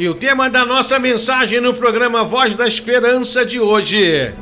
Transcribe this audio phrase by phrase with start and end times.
[0.00, 4.32] E o tema da nossa mensagem no programa Voz da Esperança de hoje: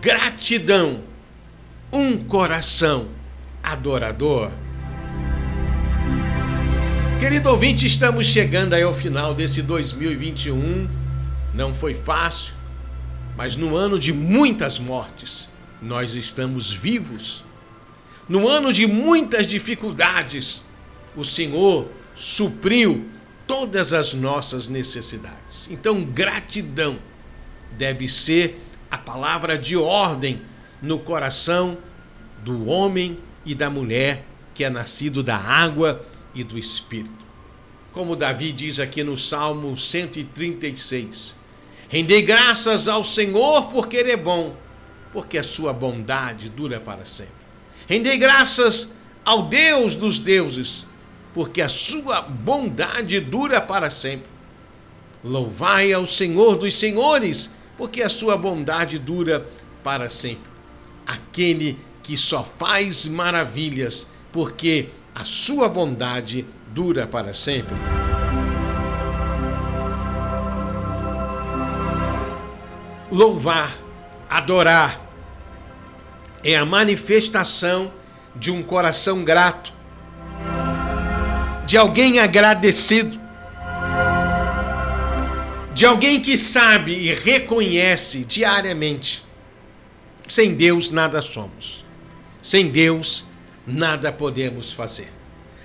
[0.00, 1.00] Gratidão,
[1.92, 3.08] um coração
[3.60, 4.52] adorador.
[7.18, 10.88] Querido ouvinte, estamos chegando aí ao final desse 2021.
[11.52, 12.54] Não foi fácil,
[13.36, 15.50] mas no ano de muitas mortes,
[15.82, 17.42] nós estamos vivos.
[18.28, 20.64] No ano de muitas dificuldades,
[21.16, 23.17] o Senhor supriu
[23.48, 25.66] todas as nossas necessidades.
[25.68, 26.98] Então, gratidão
[27.76, 30.42] deve ser a palavra de ordem
[30.80, 31.78] no coração
[32.44, 34.24] do homem e da mulher
[34.54, 37.26] que é nascido da água e do Espírito.
[37.92, 41.36] Como Davi diz aqui no Salmo 136:
[41.88, 44.54] Rendei graças ao Senhor porque Ele é bom,
[45.12, 47.32] porque a sua bondade dura para sempre.
[47.88, 48.90] Rendei graças
[49.24, 50.84] ao Deus dos deuses,
[51.38, 54.26] porque a sua bondade dura para sempre.
[55.22, 59.46] Louvai ao Senhor dos senhores, porque a sua bondade dura
[59.84, 60.50] para sempre.
[61.06, 66.44] Aquele que só faz maravilhas, porque a sua bondade
[66.74, 67.76] dura para sempre.
[73.12, 73.78] Louvar,
[74.28, 75.00] adorar,
[76.42, 77.92] é a manifestação
[78.34, 79.77] de um coração grato
[81.68, 83.20] de alguém agradecido,
[85.74, 89.22] de alguém que sabe e reconhece diariamente:
[90.28, 91.84] sem Deus nada somos,
[92.42, 93.22] sem Deus
[93.66, 95.08] nada podemos fazer.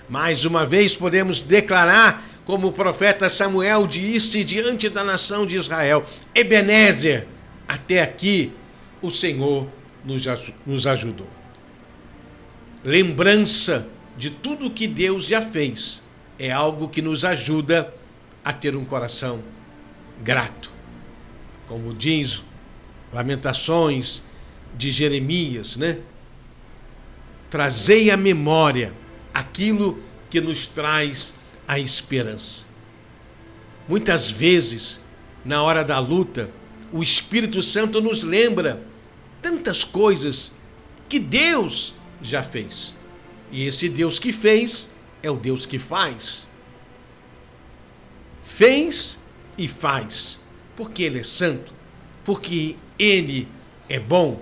[0.09, 6.05] Mais uma vez podemos declarar, como o profeta Samuel disse diante da nação de Israel:
[6.35, 7.25] Ebenezer,
[7.65, 8.51] até aqui
[9.01, 9.69] o Senhor
[10.03, 11.29] nos ajudou.
[12.83, 16.03] Lembrança de tudo que Deus já fez
[16.37, 17.93] é algo que nos ajuda
[18.43, 19.41] a ter um coração
[20.23, 20.69] grato.
[21.67, 22.41] Como diz
[23.11, 24.23] Lamentações
[24.75, 25.99] de Jeremias, né?
[27.49, 28.91] Trazei à memória
[29.33, 31.33] aquilo que nos traz
[31.67, 32.65] a esperança.
[33.87, 34.99] Muitas vezes,
[35.45, 36.49] na hora da luta,
[36.91, 38.81] o Espírito Santo nos lembra
[39.41, 40.51] tantas coisas
[41.07, 42.95] que Deus já fez.
[43.53, 44.89] E esse Deus que fez
[45.21, 46.49] é o Deus que faz.
[48.57, 49.19] Fez
[49.55, 50.39] e faz,
[50.75, 51.71] porque Ele é santo,
[52.25, 53.47] porque Ele
[53.87, 54.41] é bom.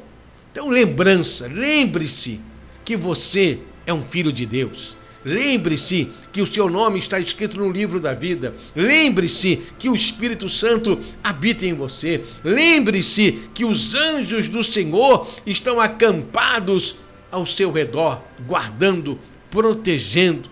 [0.50, 2.40] Então, lembrança, lembre-se
[2.86, 4.96] que você é um filho de Deus.
[5.26, 8.56] Lembre-se que o seu nome está escrito no livro da vida.
[8.74, 12.24] Lembre-se que o Espírito Santo habita em você.
[12.44, 16.96] Lembre-se que os anjos do Senhor estão acampados
[17.32, 19.18] ao seu redor, guardando,
[19.50, 20.50] protegendo.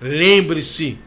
[0.00, 0.98] Lembre-se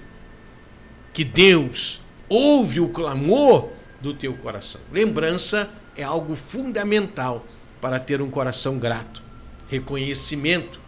[1.13, 3.69] que Deus ouve o clamor
[4.01, 4.81] do teu coração.
[4.91, 7.45] Lembrança é algo fundamental
[7.81, 9.21] para ter um coração grato.
[9.69, 10.79] Reconhecimento.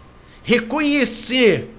[0.44, 1.70] Reconhecer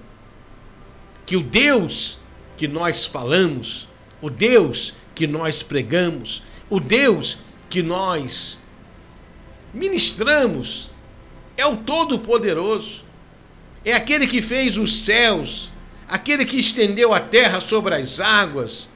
[1.25, 2.19] que o Deus
[2.57, 3.87] que nós falamos,
[4.21, 7.37] o Deus que nós pregamos, o Deus
[7.69, 8.59] que nós
[9.73, 10.91] ministramos,
[11.57, 13.01] é o Todo-Poderoso,
[13.83, 15.71] é aquele que fez os céus,
[16.07, 18.89] aquele que estendeu a terra sobre as águas,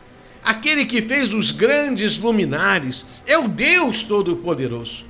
[0.44, 5.04] aquele que fez os grandes luminares, é o Deus Todo-Poderoso.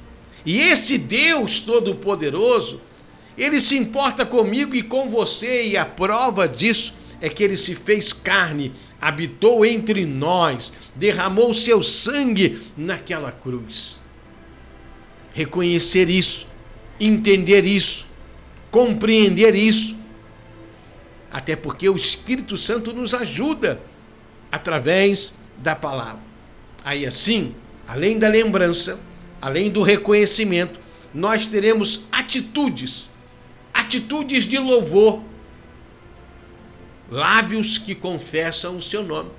[0.45, 2.79] E esse Deus Todo-Poderoso,
[3.38, 7.75] ele se importa comigo e com você, e a prova disso é que ele se
[7.75, 14.00] fez carne, habitou entre nós, derramou seu sangue naquela cruz.
[15.34, 16.45] Reconhecer isso
[17.00, 18.06] entender isso,
[18.72, 19.95] compreender isso.
[21.31, 23.81] Até porque o Espírito Santo nos ajuda
[24.51, 26.22] através da palavra.
[26.84, 27.53] Aí assim,
[27.88, 29.00] além da lembrança,
[29.41, 30.79] além do reconhecimento,
[31.14, 33.09] nós teremos atitudes,
[33.73, 35.22] atitudes de louvor,
[37.09, 39.31] lábios que confessam o seu nome.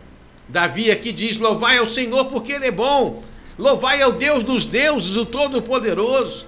[0.48, 3.22] Davi aqui diz: Louvai ao Senhor porque Ele é bom,
[3.58, 6.46] louvai ao Deus dos deuses, o Todo-Poderoso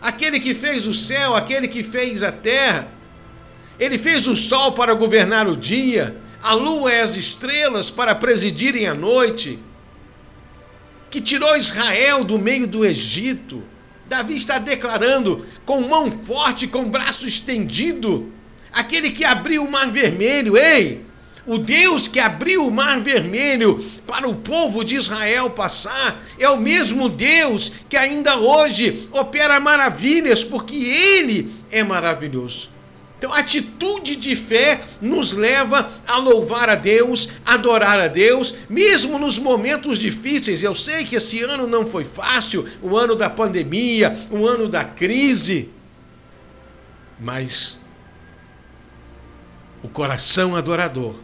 [0.00, 2.88] aquele que fez o céu, aquele que fez a terra.
[3.78, 8.86] Ele fez o sol para governar o dia, a lua e as estrelas para presidirem
[8.86, 9.58] a noite.
[11.10, 13.62] Que tirou Israel do meio do Egito.
[14.08, 18.32] Davi está declarando com mão forte, com braço estendido,
[18.72, 20.56] aquele que abriu o mar vermelho.
[20.56, 21.05] Ei,
[21.46, 26.58] o Deus que abriu o mar vermelho para o povo de Israel passar é o
[26.58, 32.76] mesmo Deus que ainda hoje opera maravilhas, porque Ele é maravilhoso.
[33.18, 39.18] Então, a atitude de fé nos leva a louvar a Deus, adorar a Deus, mesmo
[39.18, 40.62] nos momentos difíceis.
[40.62, 44.84] Eu sei que esse ano não foi fácil o ano da pandemia, o ano da
[44.84, 45.70] crise.
[47.18, 47.80] Mas
[49.82, 51.14] o coração adorador,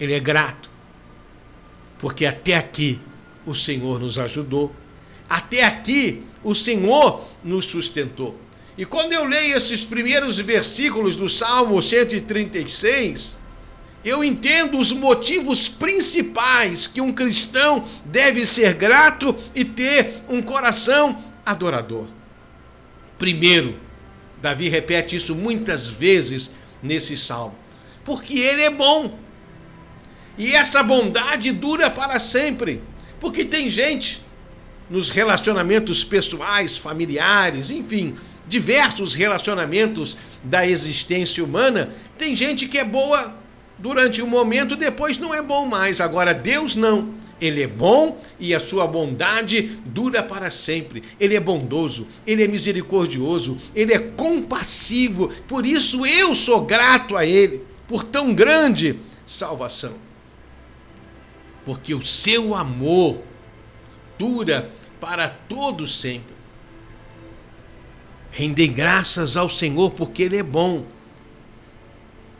[0.00, 0.70] ele é grato,
[1.98, 2.98] porque até aqui
[3.46, 4.74] o Senhor nos ajudou,
[5.28, 8.38] até aqui o Senhor nos sustentou.
[8.76, 13.36] E quando eu leio esses primeiros versículos do Salmo 136,
[14.04, 21.20] eu entendo os motivos principais que um cristão deve ser grato e ter um coração
[21.44, 22.06] adorador.
[23.18, 23.76] Primeiro,
[24.40, 27.56] Davi repete isso muitas vezes nesse salmo,
[28.04, 29.18] porque ele é bom.
[30.38, 32.80] E essa bondade dura para sempre,
[33.20, 34.20] porque tem gente
[34.88, 38.14] nos relacionamentos pessoais, familiares, enfim,
[38.46, 43.36] diversos relacionamentos da existência humana, tem gente que é boa
[43.78, 46.00] durante um momento, depois não é bom mais.
[46.00, 47.18] Agora, Deus não.
[47.40, 51.04] Ele é bom e a sua bondade dura para sempre.
[51.20, 55.28] Ele é bondoso, ele é misericordioso, ele é compassivo.
[55.46, 60.07] Por isso eu sou grato a ele por tão grande salvação.
[61.68, 63.22] Porque o seu amor
[64.18, 66.34] dura para todo sempre.
[68.32, 70.86] Rendei graças ao Senhor porque Ele é bom.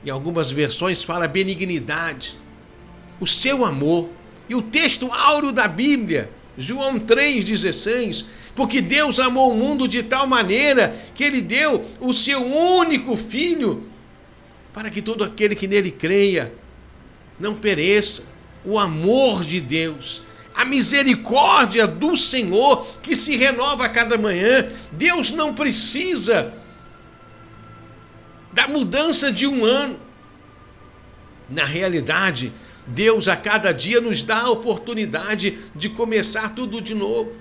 [0.02, 2.34] Em algumas versões fala benignidade,
[3.20, 4.08] o seu amor.
[4.48, 8.24] E o texto áureo da Bíblia, João 3,16,
[8.56, 13.90] porque Deus amou o mundo de tal maneira que Ele deu o seu único Filho,
[14.72, 16.50] para que todo aquele que nele creia
[17.38, 18.37] não pereça.
[18.64, 20.22] O amor de Deus
[20.58, 24.72] a misericórdia do Senhor que se renova a cada manhã.
[24.90, 26.52] Deus não precisa
[28.52, 30.00] da mudança de um ano.
[31.48, 32.52] Na realidade,
[32.88, 37.32] Deus a cada dia nos dá a oportunidade de começar tudo de novo.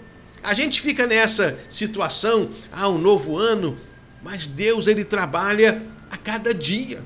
[0.44, 3.76] A gente fica nessa situação, ah, um novo ano,
[4.24, 5.82] mas Deus ele trabalha
[6.12, 7.02] a cada dia.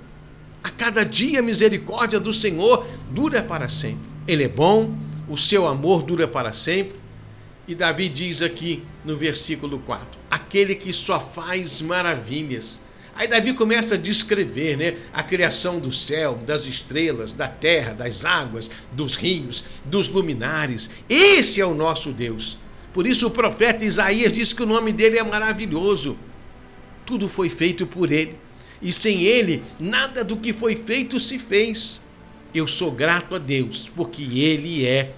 [0.63, 4.09] A cada dia a misericórdia do Senhor dura para sempre.
[4.27, 4.95] Ele é bom,
[5.27, 6.99] o seu amor dura para sempre.
[7.67, 12.79] E Davi diz aqui no versículo 4: aquele que só faz maravilhas.
[13.15, 18.23] Aí Davi começa a descrever né, a criação do céu, das estrelas, da terra, das
[18.23, 20.89] águas, dos rios, dos luminares.
[21.09, 22.57] Esse é o nosso Deus.
[22.93, 26.17] Por isso o profeta Isaías diz que o nome dele é maravilhoso.
[27.05, 28.37] Tudo foi feito por ele.
[28.81, 32.01] E sem ele, nada do que foi feito se fez.
[32.53, 35.13] Eu sou grato a Deus, porque ele é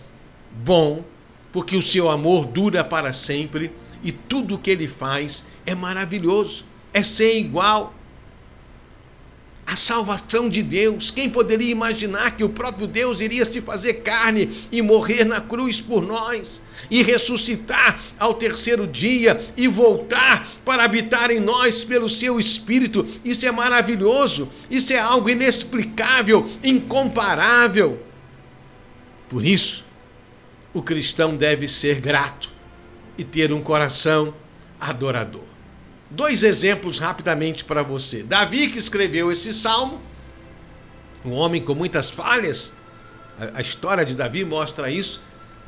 [0.63, 1.04] bom,
[1.51, 3.71] porque o seu amor dura para sempre
[4.04, 7.94] e tudo o que ele faz é maravilhoso, é sem igual.
[9.65, 14.68] A salvação de Deus, quem poderia imaginar que o próprio Deus iria se fazer carne
[14.71, 16.62] e morrer na cruz por nós,
[16.92, 23.06] e ressuscitar ao terceiro dia e voltar para habitar em nós pelo seu Espírito?
[23.24, 28.06] Isso é maravilhoso, isso é algo inexplicável, incomparável.
[29.30, 29.83] Por isso,
[30.74, 32.50] o cristão deve ser grato
[33.18, 34.34] e ter um coração
[34.79, 35.52] adorador.
[36.13, 38.22] Dois exemplos rapidamente para você.
[38.22, 40.00] Davi, que escreveu esse salmo,
[41.25, 42.72] um homem com muitas falhas,
[43.38, 45.20] a, a história de Davi mostra isso,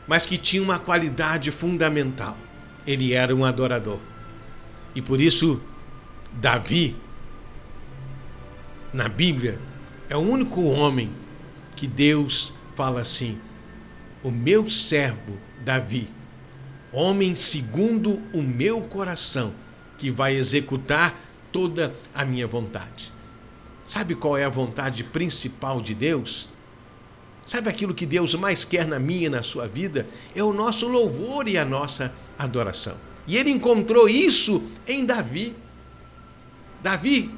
[0.08, 2.38] mas que tinha uma qualidade fundamental:
[2.86, 4.00] ele era um adorador.
[4.94, 5.60] E por isso,
[6.34, 6.96] Davi,
[8.94, 9.58] na Bíblia,
[10.08, 11.10] é o único homem
[11.76, 13.40] que Deus fala assim:
[14.24, 16.08] o meu servo Davi,
[16.94, 19.54] homem segundo o meu coração,
[19.98, 21.16] que vai executar
[21.52, 23.12] toda a minha vontade.
[23.88, 26.50] Sabe qual é a vontade principal de Deus?
[27.46, 30.08] Sabe aquilo que Deus mais quer na minha e na sua vida?
[30.36, 32.98] É o nosso louvor e a nossa adoração.
[33.28, 35.56] E ele encontrou isso em Davi.
[36.82, 37.32] Davi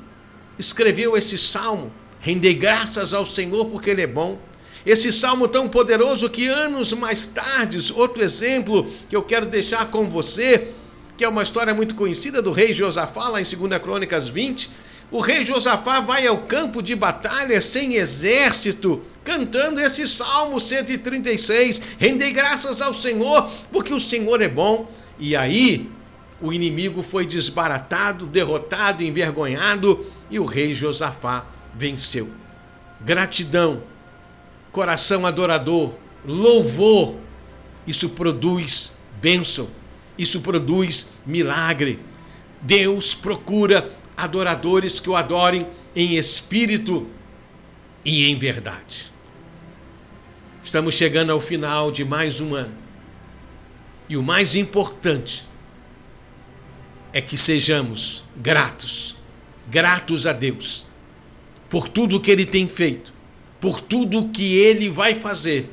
[0.58, 4.40] escreveu esse salmo: Rendei graças ao Senhor porque Ele é bom.
[4.86, 10.10] Esse salmo tão poderoso que anos mais tarde, outro exemplo que eu quero deixar com
[10.10, 10.74] você,
[11.18, 14.70] que é uma história muito conhecida do rei Josafá, lá em 2 Crônicas 20.
[15.10, 21.82] O rei Josafá vai ao campo de batalha sem exército, cantando esse salmo 136.
[21.98, 24.90] Rendei graças ao Senhor, porque o Senhor é bom.
[25.18, 25.90] E aí,
[26.42, 32.30] o inimigo foi desbaratado, derrotado, envergonhado, e o rei Josafá venceu.
[33.02, 33.82] Gratidão
[34.78, 37.16] coração adorador, louvor,
[37.88, 39.68] isso produz bênção,
[40.18, 42.00] isso produz milagre.
[42.62, 47.08] Deus procura adoradores que o adorem em espírito
[48.04, 49.12] e em verdade.
[50.64, 52.74] Estamos chegando ao final de mais um ano.
[54.10, 55.46] E o mais importante
[57.14, 59.16] é que sejamos gratos,
[59.70, 60.86] gratos a Deus,
[61.70, 63.14] por tudo que Ele tem feito,
[63.60, 65.70] por tudo que Ele vai fazer,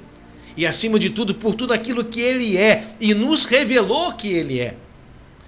[0.56, 4.61] e acima de tudo, por tudo aquilo que Ele é e nos revelou que Ele
[4.61, 4.76] é.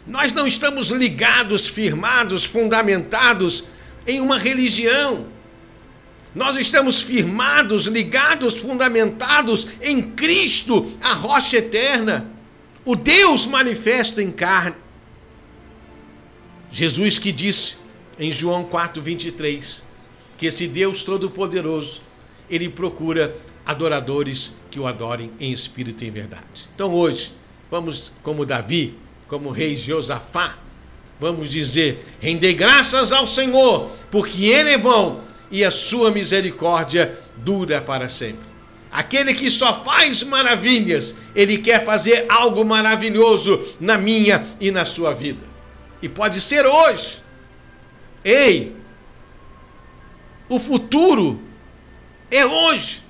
[0.07, 3.65] Nós não estamos ligados, firmados, fundamentados
[4.07, 5.27] em uma religião.
[6.35, 12.31] Nós estamos firmados, ligados, fundamentados em Cristo, a rocha eterna,
[12.85, 14.77] o Deus manifesto em carne.
[16.71, 17.75] Jesus que disse
[18.19, 19.83] em João 4:23
[20.39, 22.01] que esse Deus todo-poderoso,
[22.51, 23.35] ele procura
[23.65, 26.45] adoradores que o adorem em espírito e em verdade.
[26.75, 27.33] Então hoje,
[27.71, 28.95] vamos como Davi,
[29.27, 30.57] como rei Josafá,
[31.19, 37.81] vamos dizer: rendei graças ao Senhor, porque ele é bom e a sua misericórdia dura
[37.81, 38.47] para sempre.
[38.93, 45.15] Aquele que só faz maravilhas, ele quer fazer algo maravilhoso na minha e na sua
[45.15, 45.41] vida.
[46.03, 47.19] E pode ser hoje.
[48.23, 48.77] Ei,
[50.51, 51.41] o futuro
[52.31, 53.01] é hoje.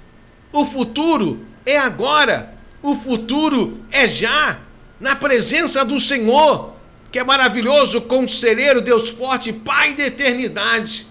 [0.52, 2.54] O futuro é agora.
[2.82, 4.61] O futuro é já,
[5.00, 6.75] na presença do Senhor,
[7.12, 11.06] que é maravilhoso, conselheiro, Deus forte, Pai da eternidade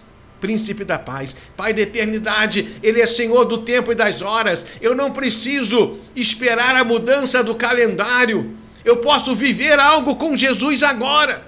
[0.45, 4.63] príncipe da paz, Pai da eternidade, Ele é Senhor do tempo e das horas.
[4.79, 8.55] Eu não preciso esperar a mudança do calendário.
[8.83, 11.47] Eu posso viver algo com Jesus agora.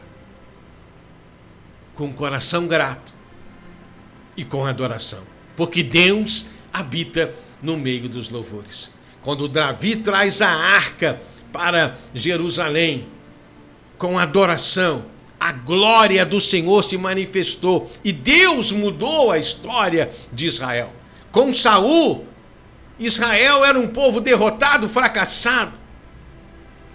[1.93, 3.11] Com coração grato
[4.35, 5.23] e com adoração.
[5.55, 8.89] Porque Deus habita no meio dos louvores.
[9.27, 11.19] Quando Davi traz a arca
[11.51, 13.09] para Jerusalém,
[13.97, 15.03] com adoração,
[15.37, 20.93] a glória do Senhor se manifestou e Deus mudou a história de Israel.
[21.29, 22.25] Com Saul,
[22.97, 25.73] Israel era um povo derrotado, fracassado,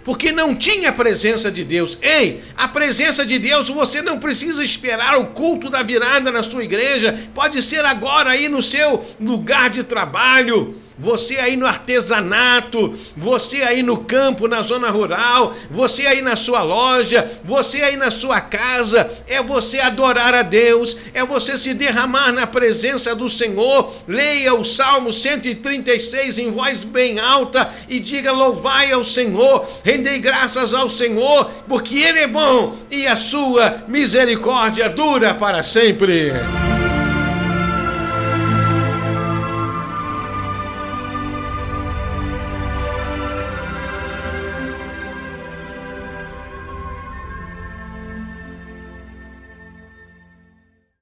[0.03, 1.99] porque não tinha a presença de Deus.
[2.01, 6.63] Ei, a presença de Deus, você não precisa esperar o culto da virada na sua
[6.63, 13.61] igreja, pode ser agora aí no seu lugar de trabalho você aí no artesanato, você
[13.63, 18.41] aí no campo, na zona rural, você aí na sua loja, você aí na sua
[18.41, 23.93] casa, é você adorar a Deus, é você se derramar na presença do Senhor.
[24.07, 30.73] Leia o Salmo 136 em voz bem alta e diga: Louvai ao Senhor, rendei graças
[30.73, 36.72] ao Senhor, porque Ele é bom e a sua misericórdia dura para sempre.